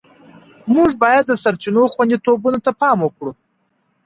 [0.73, 3.31] موږ باید د سرچینو خوندیتوب ته پام وکړو.